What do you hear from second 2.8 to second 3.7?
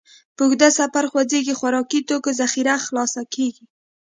خلاصه کېږي.